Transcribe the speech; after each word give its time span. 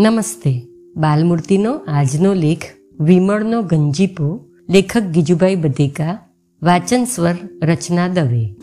નમસ્તે. 0.00 0.66
બાલમૂર્તિનો 0.96 1.80
આજનો 1.88 2.34
લેખ 2.34 2.58
વિમળનો 3.00 3.62
ગંજીપો, 3.62 4.46
લેખક 4.70 5.02
ગીજુભાઈ 5.02 5.54
બધેકા, 5.54 6.18
વાચન 6.62 7.04
સ્વર 7.04 7.34
રચના 7.62 8.08
દવે. 8.08 8.54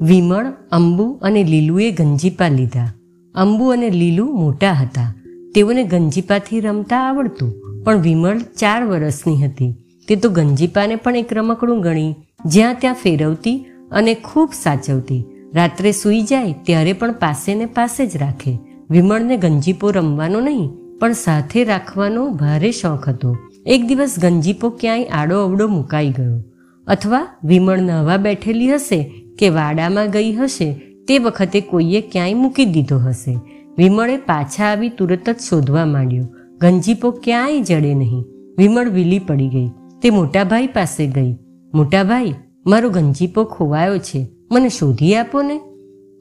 વિમળ, 0.00 0.46
અંબુ 0.72 1.18
અને 1.22 1.44
લીલુએ 1.44 1.90
ગંજીપા 1.90 2.48
લીધા. 2.48 2.92
અંબુ 3.34 3.68
અને 3.68 3.90
લીલુ 3.90 4.26
મોટા 4.32 4.72
હતા. 4.72 5.14
તેઓને 5.54 5.84
ગંજીપાથી 5.84 6.60
રમતા 6.60 6.96
આવડતું, 6.96 7.82
પણ 7.84 8.00
વિમળ 8.00 8.38
ચાર 8.38 8.84
વર્ષની 8.84 9.44
હતી. 9.44 9.74
તે 10.08 10.16
તો 10.16 10.30
ગંજીપાને 10.30 10.96
પણ 10.96 11.16
એક 11.16 11.32
રમકડું 11.32 11.80
ગણી. 11.80 12.14
જ્યાં 12.46 12.74
ત્યાં 12.74 12.94
ફેરવતી 12.94 13.64
અને 13.92 14.14
ખૂબ 14.14 14.50
સાચવતી. 14.62 15.24
રાત્રે 15.54 15.92
સૂઈ 15.92 16.22
જાય, 16.22 16.54
ત્યારે 16.62 16.92
પણ 16.92 17.12
પાસે 17.12 17.54
ને 17.54 17.66
પાસે 17.66 18.06
જ 18.06 18.16
રાખે. 18.16 18.58
વિમળને 18.92 19.36
ગંજીપો 19.36 19.90
રમવાનો 19.90 20.40
નહીં, 20.40 20.70
પણ 21.00 21.12
સાથે 21.12 21.64
રાખવાનો 21.64 22.30
ભારે 22.30 22.72
શોખ 22.72 23.08
હતો. 23.08 23.36
એક 23.66 23.86
દિવસ 23.86 24.18
ગંજીપો 24.18 24.70
ક્યાંય 24.70 25.04
આડો 25.04 25.44
અવડો 25.44 25.68
મુકાઈ 25.68 26.08
ગયો. 26.08 26.42
અથવા 26.86 27.26
વિમળ 27.44 27.78
નહવા 27.78 28.16
બેઠેલી 28.16 28.68
હશે 28.68 29.26
કે 29.38 29.48
વાડામાં 29.48 30.10
ગઈ 30.10 30.32
હશે, 30.32 30.72
તે 31.08 31.18
વખતે 31.18 31.60
કોઈએ 31.60 32.00
ક્યાંય 32.00 32.34
મૂકી 32.34 32.64
દીધો 32.64 32.98
હશે. 32.98 33.38
વિમળે 33.78 34.16
પાછા 34.16 34.64
આવી 34.64 34.88
તુરત 34.88 35.30
જ 35.30 35.36
શોધવા 35.38 35.84
માંડ્યો. 35.84 36.24
ગંજીપો 36.60 37.10
ક્યાંય 37.10 37.60
જડે 37.60 37.94
નહીં. 37.94 38.24
વિમળ 38.58 38.88
વીલી 38.88 39.18
પડી 39.18 39.48
ગઈ. 39.48 39.68
તે 40.02 40.10
મોટાભાઈ 40.10 40.66
પાસે 40.66 41.06
ગઈ. 41.06 41.32
મોટાભાઈ, 41.74 42.34
મારો 42.66 42.90
ગંજીપો 42.90 43.44
ખોવાયો 43.44 43.98
છે. 43.98 44.26
મને 44.52 44.68
શોધી 44.68 45.14
આપો 45.14 45.42
ને. 45.42 45.60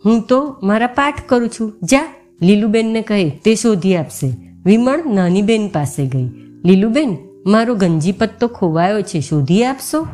હું 0.05 0.21
તો 0.21 0.55
મારા 0.63 0.87
પાઠ 0.87 1.21
કરું 1.27 1.49
છું. 1.49 1.73
જા. 1.83 2.20
લીલુબેનને 2.41 3.01
કહે, 3.01 3.29
તે 3.29 3.55
શોધી 3.55 3.95
આપશે. 3.95 4.31
વિમળ 4.65 5.13
નાનીબેન 5.13 5.67
પાસે 5.67 6.05
ગઈ. 6.05 6.29
લીલુબેન, 6.65 7.17
મારો 7.45 7.75
ગંજી 7.75 8.11
પત્તો 8.11 8.47
ખોવાયો 8.47 9.01
છે, 9.01 9.19
શોધી 9.19 9.63
આપશો? 9.63 10.07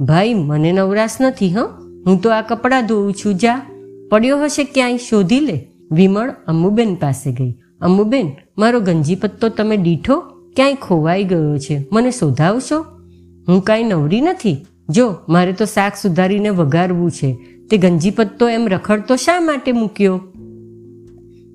ભાઈ, 0.00 0.34
મને 0.34 0.72
નવરાશ 0.72 1.10
નથી, 1.20 1.54
હ. 1.54 1.58
હું 2.06 2.22
તો 2.22 2.30
આ 2.30 2.42
કપડાં 2.42 2.86
ધોઉં 2.86 3.12
છું, 3.12 3.34
જા. 3.34 3.62
પડ્યો 4.10 4.44
હશે 4.44 4.64
ક્યાંય? 4.64 4.96
શોધી 4.96 5.40
લે. 5.40 5.68
વિમળ 5.92 6.34
અમ્મુબેન 6.46 6.94
પાસે 6.94 7.32
ગઈ. 7.32 7.54
અમ્મુબેન, 7.80 8.30
મારો 8.58 8.80
ગંજી 8.80 9.14
પત્તો 9.14 9.48
તમે 9.48 9.76
દીઠો? 9.76 10.20
ક્યાંય 10.56 10.74
ખોવાઈ 10.74 11.24
ગયો 11.24 11.58
છે. 11.58 11.86
મને 11.92 12.10
શોધાવશો? 12.10 12.84
હું 13.48 13.60
કાંઈ 13.60 13.84
નવરી 13.84 14.20
નથી. 14.20 14.66
જો, 14.88 15.14
મારે 15.28 15.52
તો 15.52 15.64
શાક 15.64 15.92
સુધારીને 16.02 16.48
વઘારવું 16.48 17.10
છે. 17.10 17.38
તે 17.70 17.76
ગંજી 17.76 18.10
પત્તો 18.10 18.48
એમ 18.48 18.68
રખડતો 18.68 19.16
શા 19.16 19.40
માટે 19.40 19.72
મૂક્યો? 19.72 20.20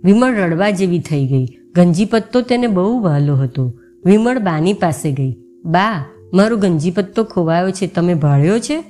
વિમળ 0.07 0.35
રડવા 0.35 0.69
જેવી 0.69 0.99
થઈ 0.99 1.27
ગઈ. 1.27 1.45
ગંજીપત્તો 1.75 2.41
તેને 2.41 2.67
બહુ 2.67 2.99
વહાલો 2.99 3.35
હતો. 3.35 3.73
વિમળ 4.05 4.39
બાની 4.39 4.73
પાસે 4.73 5.11
ગઈ. 5.11 5.35
બા, 5.65 6.05
મારો 6.33 6.57
ગંજીપત્તો 6.57 7.23
ખોવાયો 7.23 7.71
છે. 7.71 7.87
તમે 7.87 8.13
ભાળ્યો 8.13 8.59
છે? 8.59 8.83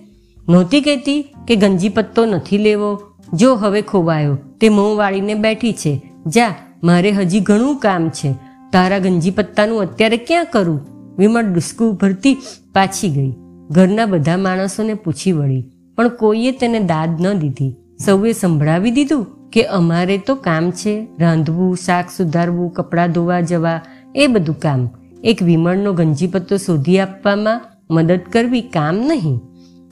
નહોતી 0.49 0.81
કહેતી 0.81 1.21
કે 1.47 1.55
ગંજીપત્તો 1.55 2.25
નથી 2.25 2.57
લેવો. 2.57 3.01
જો 3.33 3.55
હવે 3.55 3.81
ખોવાયો, 3.81 4.37
તે 4.61 4.69
મોં 4.69 4.97
વાળીને 4.97 5.33
બેઠી 5.33 5.73
છે. 5.73 6.01
જા, 6.27 6.55
મારે 6.83 7.11
હજી 7.11 7.39
ઘણું 7.39 7.79
કામ 7.79 8.09
છે. 8.09 8.33
તારા 8.73 8.99
ગંજીપત્તાનું 8.99 9.81
અત્યારે 9.81 10.17
ક્યાં 10.17 10.45
કરું? 10.45 10.79
વિમળ 11.17 11.43
ડુસ્કું 11.43 11.95
ભરતી 11.95 12.33
પાછી 12.73 13.09
ગઈ. 13.09 13.33
ઘરના 13.71 14.05
બધા 14.05 14.37
માણસોને 14.37 14.93
પૂછી 14.93 15.31
વળી, 15.31 15.63
પણ 15.95 16.07
કોઈએ 16.09 16.51
તેને 16.51 16.79
દાદ 16.79 17.21
ન 17.21 17.33
દીધી? 17.33 17.75
સૌએ 18.05 18.33
સંભળાવી 18.33 18.91
દીધું? 18.91 19.36
કે 19.53 19.63
અમારે 19.63 20.17
તો 20.17 20.35
કામ 20.35 20.71
છે 20.71 21.07
રાંધવું, 21.19 21.75
શાક 21.75 22.09
સુધારવું, 22.17 22.73
કપડાં 22.73 23.11
ધોવા, 23.11 23.41
જવા, 23.41 23.81
એ 24.15 24.27
બધું 24.27 24.59
કામ. 24.59 24.87
એક 25.23 25.43
વિમળનો 25.43 25.93
ગંજીપત્તો 25.93 26.57
શોધી 26.57 26.99
આપવામાં 26.99 27.61
મદદ 27.91 28.19
કરવી 28.31 28.61
કામ 28.61 28.95
નહીં. 28.95 29.37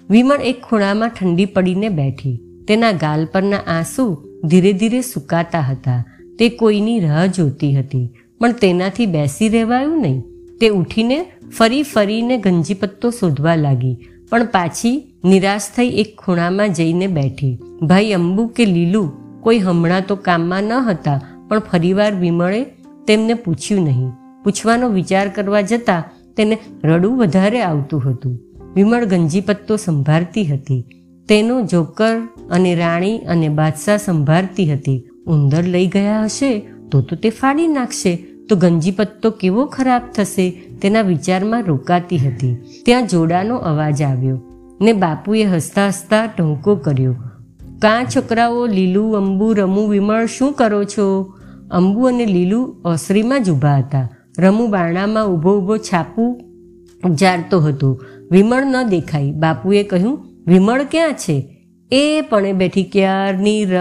વિમળ 0.09 0.41
એક 0.41 0.61
ખૂણામાં 0.61 1.09
ઠંડી 1.09 1.45
પડીને 1.45 1.89
બેઠી. 1.89 2.35
તેના 2.67 2.91
ગાલ 2.91 3.25
પરના 3.25 3.63
આંસુ 3.67 4.05
ધીરે 4.43 4.73
ધીરે 4.73 5.01
સુકાતા 5.01 5.59
હતા. 5.59 6.03
તે 6.39 6.49
કોઈની 6.49 6.99
રાહ 6.99 7.25
જોતી 7.25 7.73
હતી, 7.75 8.07
પણ 8.39 8.51
તેનાથી 8.51 9.05
બેસી 9.05 9.49
રહેવાયું 9.49 10.01
નહીં. 10.01 10.23
તે 10.61 10.69
ઉઠીને 10.69 11.19
ફરી 11.57 11.83
ફરીને 11.83 12.37
ગંજીપત્તો 12.37 13.09
શોધવા 13.09 13.55
લાગી, 13.55 13.95
પણ 14.29 14.45
પાછી 14.45 14.95
નિરાશ 15.23 15.67
થઈ 15.75 15.87
એક 15.87 16.17
ખૂણામાં 16.17 16.73
જઈને 16.73 17.07
બેઠી. 17.07 17.53
ભાઈ 17.81 18.13
અંબુ 18.13 18.47
કે 18.47 18.65
લીલું? 18.65 19.24
કોઈ 19.45 19.59
હમણાં 19.59 20.03
તો 20.07 20.15
કામમાં 20.15 20.63
ન 20.63 20.73
હતા, 20.73 21.21
પણ 21.49 21.59
ફરીવાર 21.59 22.15
વિમળે 22.15 22.63
તેમને 23.07 23.33
પૂછ્યું 23.33 23.83
નહીં. 23.83 24.11
પૂછવાનો 24.43 24.89
વિચાર 24.89 25.29
કરવા 25.29 25.61
જતાં 25.61 26.03
તેને 26.37 26.57
રડવું 26.83 27.17
વધારે 27.17 27.61
આવતું 27.61 28.11
હતું. 28.11 28.39
વિમળ 28.75 29.05
ગંજીપત્તો 29.05 29.77
સંભાળતી 29.77 30.45
હતી. 30.45 30.85
તેનો 31.29 31.61
જોકર 31.61 32.17
અને 32.51 32.75
રાણી 32.75 33.17
અને 33.19 33.49
બાદશાહ 33.49 33.97
સંભાળતી 33.97 34.73
હતી. 34.73 35.09
ઉંદર 35.27 35.63
લઈ 35.63 35.87
ગયા 35.87 36.23
હશે 36.23 36.59
તો 36.91 37.01
તો 37.01 37.15
તે 37.15 37.29
ફાડી 37.29 37.67
નાખશે. 37.67 38.15
તો 38.49 38.55
ગંજીપત્તો 38.55 39.31
કેવો 39.31 39.65
ખરાબ 39.65 40.01
થશે 40.15 40.49
તેના 40.81 41.01
વિચારમાં 41.01 41.63
રોકાતી 41.63 42.17
હતી. 42.17 42.57
ત્યાં 42.85 43.07
જોડાનો 43.07 43.55
અવાજ 43.55 44.01
આવ્યો 44.01 44.41
ને 44.81 44.93
બાપુએ 44.93 45.43
હસતા 45.43 45.87
હસતા 45.87 46.25
ટહુકો 46.25 46.75
કર્યો. 46.75 47.15
કાં 47.81 48.05
છોકરાઓ 48.05 48.65
લીલું, 48.65 49.17
અંબુ, 49.17 49.53
રમુ, 49.53 49.87
વિમળ 49.87 50.25
શું 50.25 50.53
કરો 50.53 50.83
છો? 50.83 51.33
અંબુ 51.71 52.01
અને 52.01 52.25
લીલું 52.25 52.81
ઓસરીમાં 52.85 53.43
જ 53.43 53.49
ઊભા 53.49 53.77
હતા. 53.77 54.09
રમુ 54.39 54.67
બારણામાં 54.67 55.27
ઊભો 55.27 55.59
ઊભો 55.59 55.77
છાપું 55.77 56.41
જાળતો 57.15 57.59
હતો. 57.59 58.01
વિમળ 58.31 58.63
ન 58.65 58.75
દેખાઈ. 58.89 59.31
બાપુએ 59.31 59.83
કહ્યું, 59.83 60.25
વિમળ 60.47 60.83
ક્યાં 60.83 61.13
છે? 61.13 61.51
એ 61.91 62.21
પણ 62.21 62.53
બેઠી 62.53 62.83
ક્યારની 62.83 63.65
ર? 63.65 63.77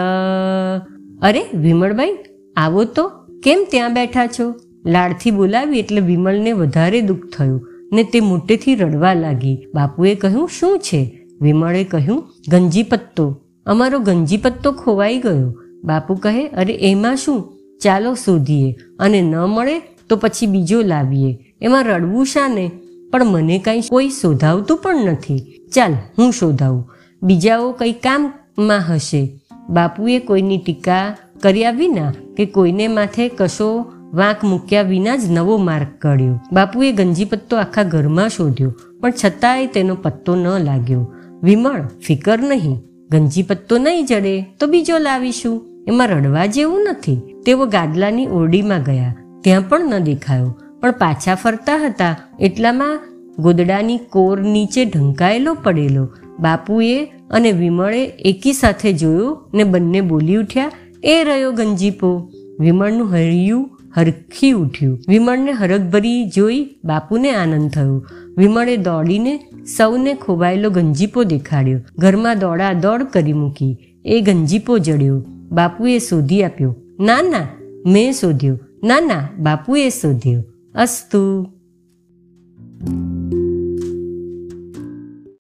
અરે, 1.23 1.45
વિમળભાઈ, 1.55 2.19
આવો 2.57 2.85
તો. 2.85 3.09
કેમ 3.45 3.65
ત્યાં 3.71 3.95
બેઠા 3.95 4.27
છો? 4.27 4.55
લાડથી 4.87 5.31
બોલાવી 5.31 5.79
એટલે 5.79 6.01
વિમળને 6.01 6.53
વધારે 6.53 7.01
દુઃખ 7.01 7.19
થયું 7.37 7.69
ને 7.93 8.05
તે 8.05 8.21
મોટેથી 8.21 8.75
રડવા 8.75 9.15
લાગી. 9.15 9.67
બાપુએ 9.75 10.15
કહ્યું, 10.15 10.49
શું 10.49 10.79
છે? 10.79 11.27
વિમળે 11.41 11.85
કહ્યું, 11.85 12.25
ગંજી 12.49 12.83
પત્તો. 12.83 13.44
અમારો 13.67 13.99
ગંજી 13.99 14.37
પત્તો 14.37 14.73
ખોવાઈ 14.73 15.19
ગયો. 15.19 15.55
બાપુ 15.85 16.15
કહે, 16.15 16.49
અરે, 16.49 16.75
એમાં 16.75 17.17
શું? 17.17 17.53
ચાલો 17.83 18.15
શોધીએ. 18.15 18.77
અને 18.99 19.23
ન 19.23 19.37
મળે 19.37 19.79
તો 19.79 20.17
પછી 20.17 20.47
બીજો 20.47 20.83
લાવીએ. 20.83 21.39
એમાં 21.63 21.85
રડવું 21.85 22.27
શાને? 22.27 22.71
પણ 23.13 23.25
મને 23.25 23.59
કાંઈ 23.59 23.81
કોઈ 23.81 24.09
શોધાવતું 24.09 24.79
પણ 24.79 25.05
નથી. 25.05 25.69
ચાલ, 25.75 25.93
હું 25.93 26.33
શોધાવું. 26.33 26.91
બીજાઓ 27.23 27.73
કંઈ 27.73 27.93
કામમાં 27.93 28.95
હશે. 28.95 29.41
બાપુએ 29.69 30.19
કોઈની 30.19 30.59
ટીકા 30.59 31.17
કર્યા 31.43 31.71
વિના 31.71 32.13
કે 32.37 32.47
કોઈને 32.47 32.89
માથે 32.89 33.29
કશો 33.29 33.93
વાંક 34.13 34.45
મૂક્યા 34.45 34.83
વિના 34.83 35.17
જ 35.17 35.31
નવો 35.31 35.57
માર્ગ 35.57 35.87
કાઢ્યો. 35.99 36.41
બાપુએ 36.53 36.93
ગંજી 36.93 37.25
પત્તો 37.25 37.57
આખા 37.57 37.83
ઘરમાં 37.83 38.29
શોધ્યો, 38.29 38.75
પણ 39.01 39.13
છતાંય 39.25 39.67
તેનો 39.67 39.95
પત્તો 39.95 40.37
ન 40.37 40.47
લાગ્યો. 40.47 41.13
વિમળ, 41.43 41.89
ફિકર 42.07 42.39
નહીં. 42.39 42.83
ગંજી 43.11 43.43
પત્તો 43.43 43.79
નહીં 43.79 44.07
જડે 44.07 44.43
તો 44.61 44.67
બીજો 44.67 44.99
લાવીશું. 44.99 45.85
એમાં 45.89 46.09
રડવા 46.09 46.47
જેવું 46.47 46.87
નથી. 46.91 47.21
તેઓ 47.47 47.67
ગાદલાની 47.67 48.27
ઓરડીમાં 48.27 48.83
ગયા. 48.83 49.15
ત્યાં 49.41 49.69
પણ 49.69 49.81
ન 49.81 49.99
દેખાયો. 49.99 50.59
પણ 50.81 50.93
પાછા 50.93 51.35
ફરતા 51.35 51.77
હતા. 51.77 52.17
એટલામાં 52.41 53.01
ગોદડાની 53.39 53.99
કોર 53.99 54.41
નીચે 54.41 54.85
ઢંકાયેલો 54.85 55.55
પડેલો. 55.55 56.09
બાપુએ 56.41 57.05
અને 57.31 57.53
વિમળે 57.53 58.05
એકી 58.05 58.53
સાથે 58.53 58.93
જોયો 58.93 59.51
ને 59.55 59.65
બંને 59.65 60.01
બોલી 60.01 60.37
ઉઠ્યા, 60.37 60.71
એ 61.05 61.25
રહ્યો 61.25 61.53
ગંજીપો. 61.53 62.31
વિમળનું 62.61 63.15
હૈયું 63.15 63.71
હરખી 63.97 64.53
ઉઠ્યું. 64.53 64.99
વિમળને 65.09 65.53
હરખભરી 65.53 66.25
જોઈ 66.25 66.77
બાપુને 66.85 67.31
આનંદ 67.31 67.71
થયો. 67.71 68.07
વિમળે 68.39 68.77
દોડીને 68.77 69.41
સૌને 69.65 70.15
ખોવાયેલો 70.15 70.71
ગંજીપો 70.71 71.25
દેખાડ્યો. 71.25 71.81
ઘરમાં 71.99 72.39
દોડા 72.39 72.73
દોડ 72.73 73.03
કરી 73.03 73.33
મૂકી. 73.33 73.79
એ 74.05 74.21
ગંજીપો 74.21 74.79
જડ્યો. 74.79 75.25
બાપુએ 75.51 75.99
શોધી 75.99 76.43
આપ્યો. 76.43 76.77
ના 77.01 77.23
ના 77.23 77.47
મેં 77.87 78.13
શોધ્યો. 78.13 78.59
ના 78.85 79.01
ના 79.01 79.29
બાપુએ 79.39 79.89
શોધ્યો. 79.89 80.45
અસ્તુ. 80.75 81.47